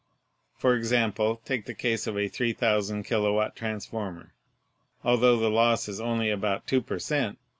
[0.57, 4.33] For example, take the case of a 3,000 kilowatt transformer.
[5.05, 7.37] Altho the loss is only about two per cent.